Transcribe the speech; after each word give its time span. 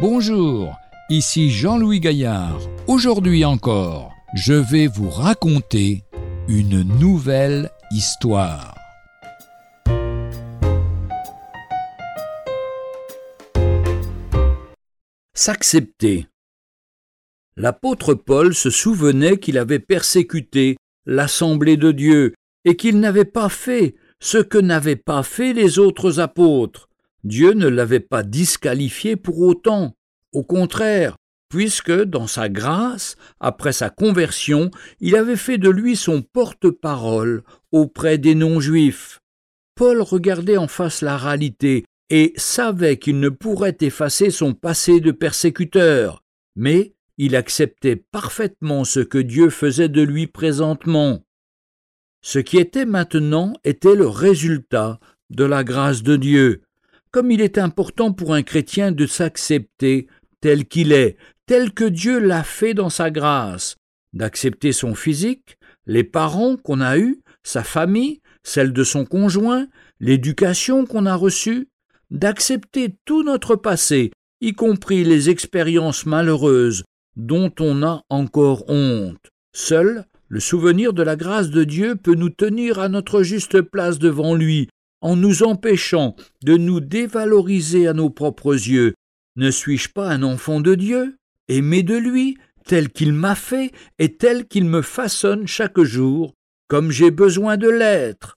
Bonjour, 0.00 0.78
ici 1.10 1.50
Jean-Louis 1.50 2.00
Gaillard. 2.00 2.58
Aujourd'hui 2.86 3.44
encore, 3.44 4.14
je 4.32 4.54
vais 4.54 4.86
vous 4.86 5.10
raconter 5.10 6.04
une 6.48 6.80
nouvelle 6.98 7.70
histoire. 7.90 8.74
S'accepter. 15.34 16.28
L'apôtre 17.56 18.14
Paul 18.14 18.54
se 18.54 18.70
souvenait 18.70 19.36
qu'il 19.36 19.58
avait 19.58 19.80
persécuté 19.80 20.78
l'assemblée 21.04 21.76
de 21.76 21.92
Dieu 21.92 22.32
et 22.64 22.74
qu'il 22.74 23.00
n'avait 23.00 23.26
pas 23.26 23.50
fait 23.50 23.96
ce 24.18 24.38
que 24.38 24.56
n'avaient 24.56 24.96
pas 24.96 25.22
fait 25.22 25.52
les 25.52 25.78
autres 25.78 26.20
apôtres. 26.20 26.89
Dieu 27.24 27.52
ne 27.52 27.68
l'avait 27.68 28.00
pas 28.00 28.22
disqualifié 28.22 29.16
pour 29.16 29.40
autant. 29.40 29.96
Au 30.32 30.42
contraire, 30.42 31.16
puisque, 31.48 31.92
dans 31.92 32.26
sa 32.26 32.48
grâce, 32.48 33.16
après 33.40 33.72
sa 33.72 33.90
conversion, 33.90 34.70
il 35.00 35.16
avait 35.16 35.36
fait 35.36 35.58
de 35.58 35.68
lui 35.68 35.96
son 35.96 36.22
porte-parole 36.22 37.42
auprès 37.72 38.16
des 38.16 38.34
non-juifs. 38.34 39.20
Paul 39.74 40.00
regardait 40.00 40.56
en 40.56 40.68
face 40.68 41.02
la 41.02 41.16
réalité 41.16 41.84
et 42.08 42.32
savait 42.36 42.98
qu'il 42.98 43.20
ne 43.20 43.28
pourrait 43.28 43.76
effacer 43.80 44.30
son 44.30 44.54
passé 44.54 45.00
de 45.00 45.10
persécuteur, 45.12 46.22
mais 46.56 46.94
il 47.18 47.36
acceptait 47.36 47.96
parfaitement 47.96 48.84
ce 48.84 49.00
que 49.00 49.18
Dieu 49.18 49.50
faisait 49.50 49.88
de 49.88 50.02
lui 50.02 50.26
présentement. 50.26 51.22
Ce 52.22 52.38
qui 52.38 52.58
était 52.58 52.86
maintenant 52.86 53.52
était 53.64 53.94
le 53.94 54.06
résultat 54.06 55.00
de 55.30 55.44
la 55.44 55.64
grâce 55.64 56.02
de 56.02 56.16
Dieu. 56.16 56.62
Comme 57.12 57.30
il 57.32 57.40
est 57.40 57.58
important 57.58 58.12
pour 58.12 58.34
un 58.34 58.42
chrétien 58.42 58.92
de 58.92 59.06
s'accepter 59.06 60.06
tel 60.40 60.66
qu'il 60.66 60.92
est, 60.92 61.16
tel 61.46 61.72
que 61.72 61.84
Dieu 61.84 62.20
l'a 62.20 62.44
fait 62.44 62.72
dans 62.72 62.90
sa 62.90 63.10
grâce, 63.10 63.76
d'accepter 64.12 64.72
son 64.72 64.94
physique, 64.94 65.56
les 65.86 66.04
parents 66.04 66.56
qu'on 66.56 66.80
a 66.80 66.98
eus, 66.98 67.20
sa 67.42 67.64
famille, 67.64 68.20
celle 68.44 68.72
de 68.72 68.84
son 68.84 69.04
conjoint, 69.04 69.66
l'éducation 69.98 70.86
qu'on 70.86 71.06
a 71.06 71.16
reçue, 71.16 71.68
d'accepter 72.10 72.94
tout 73.04 73.24
notre 73.24 73.56
passé, 73.56 74.12
y 74.40 74.52
compris 74.52 75.02
les 75.02 75.30
expériences 75.30 76.06
malheureuses 76.06 76.84
dont 77.16 77.52
on 77.58 77.82
a 77.82 78.04
encore 78.08 78.64
honte. 78.68 79.30
Seul 79.52 80.04
le 80.28 80.38
souvenir 80.38 80.92
de 80.92 81.02
la 81.02 81.16
grâce 81.16 81.50
de 81.50 81.64
Dieu 81.64 81.96
peut 81.96 82.14
nous 82.14 82.30
tenir 82.30 82.78
à 82.78 82.88
notre 82.88 83.24
juste 83.24 83.62
place 83.62 83.98
devant 83.98 84.36
lui, 84.36 84.68
en 85.00 85.16
nous 85.16 85.42
empêchant 85.42 86.16
de 86.44 86.56
nous 86.56 86.80
dévaloriser 86.80 87.86
à 87.88 87.92
nos 87.92 88.10
propres 88.10 88.54
yeux. 88.54 88.94
Ne 89.36 89.50
suis-je 89.50 89.90
pas 89.90 90.08
un 90.10 90.22
enfant 90.22 90.60
de 90.60 90.74
Dieu, 90.74 91.16
aimé 91.48 91.82
de 91.82 91.96
lui, 91.96 92.36
tel 92.66 92.90
qu'il 92.90 93.12
m'a 93.12 93.34
fait 93.34 93.72
et 93.98 94.16
tel 94.16 94.46
qu'il 94.46 94.64
me 94.64 94.82
façonne 94.82 95.46
chaque 95.46 95.80
jour, 95.80 96.34
comme 96.68 96.90
j'ai 96.90 97.10
besoin 97.10 97.56
de 97.56 97.68
l'être 97.68 98.36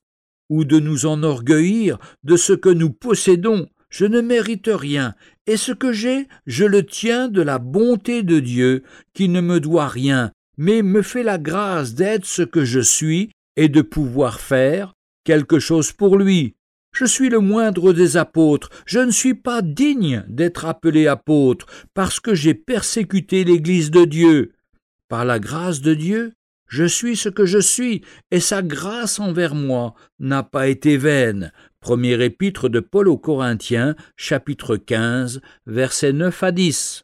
Ou 0.50 0.66
de 0.66 0.80
nous 0.80 1.06
enorgueillir 1.06 2.00
de 2.24 2.38
ce 2.38 2.54
que 2.54 2.70
nous 2.70 2.92
possédons, 2.92 3.68
je 3.90 4.06
ne 4.06 4.22
mérite 4.22 4.70
rien, 4.74 5.14
et 5.46 5.58
ce 5.58 5.72
que 5.72 5.94
j'ai, 5.94 6.28
je 6.48 6.66
le 6.66 6.84
tiens 6.84 7.28
de 7.28 7.42
la 7.42 7.60
bonté 7.60 8.24
de 8.24 8.40
Dieu, 8.40 8.84
qui 9.14 9.30
ne 9.30 9.42
me 9.42 9.60
doit 9.60 9.88
rien, 9.88 10.32
mais 10.58 10.82
me 10.82 11.02
fait 11.02 11.24
la 11.24 11.38
grâce 11.38 11.94
d'être 11.94 12.26
ce 12.26 12.42
que 12.42 12.66
je 12.66 12.80
suis 12.80 13.30
et 13.56 13.70
de 13.70 13.82
pouvoir 13.82 14.40
faire 14.40 14.93
quelque 15.24 15.60
chose 15.60 15.92
pour 15.92 16.18
lui. 16.18 16.56
Je 16.94 17.06
suis 17.06 17.30
le 17.30 17.40
moindre 17.40 17.92
des 17.92 18.18
apôtres, 18.18 18.70
je 18.86 19.00
ne 19.00 19.12
suis 19.12 19.34
pas 19.34 19.64
digne 19.64 20.24
d'être 20.28 20.66
appelé 20.66 21.08
apôtre, 21.08 21.66
parce 21.96 22.20
que 22.20 22.36
j'ai 22.36 22.54
persécuté 22.54 23.44
l'Église 23.44 23.90
de 23.90 24.06
Dieu. 24.06 24.54
Par 25.10 25.26
la 25.26 25.40
grâce 25.40 25.82
de 25.82 25.96
Dieu, 25.96 26.34
je 26.68 26.86
suis 26.86 27.16
ce 27.18 27.30
que 27.30 27.46
je 27.46 27.58
suis, 27.58 28.04
et 28.32 28.40
sa 28.40 28.62
grâce 28.62 29.20
envers 29.20 29.56
moi 29.56 29.96
n'a 30.20 30.44
pas 30.44 30.68
été 30.68 30.98
vaine. 30.98 31.52
Premier 31.80 32.24
épître 32.24 32.70
de 32.70 32.80
Paul 32.80 33.08
aux 33.08 33.18
Corinthiens, 33.18 33.96
chapitre 34.16 34.78
15, 34.78 35.42
versets 35.66 36.14
9 36.14 36.44
à 36.44 36.52
10. 36.52 37.04